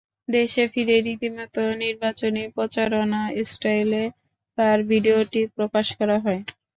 [0.29, 4.03] দেশে ফিরেই রীতিমতো নির্বাচনী প্রচারণা স্টাইলে
[4.57, 6.41] তাঁর ভিডিওটি প্রকাশ করা হয়।